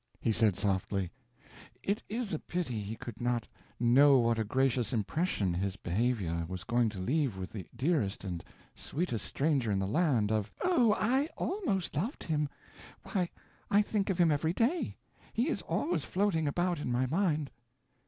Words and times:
He 0.19 0.31
said, 0.31 0.55
softly: 0.55 1.11
"It 1.83 2.01
is 2.09 2.33
a 2.33 2.39
pity 2.39 2.79
he 2.79 2.95
could 2.95 3.21
not 3.21 3.47
know 3.79 4.17
what 4.17 4.39
a 4.39 4.43
gracious 4.43 4.93
impression 4.93 5.53
his 5.53 5.75
behavior 5.75 6.43
was 6.47 6.63
going 6.63 6.89
to 6.89 6.99
leave 6.99 7.37
with 7.37 7.51
the 7.51 7.67
dearest 7.75 8.23
and 8.23 8.43
sweetest 8.73 9.23
stranger 9.23 9.69
in 9.69 9.77
the 9.77 9.85
land 9.85 10.31
of—" 10.31 10.51
"Oh, 10.61 10.95
I 10.97 11.27
almost 11.37 11.95
loved 11.95 12.23
him! 12.23 12.49
Why, 13.03 13.29
I 13.69 13.83
think 13.83 14.09
of 14.09 14.17
him 14.17 14.31
every 14.31 14.53
day. 14.53 14.97
He 15.33 15.49
is 15.49 15.61
always 15.61 16.03
floating 16.03 16.47
about 16.47 16.79
in 16.79 16.91
my 16.91 17.05
mind." 17.05 17.51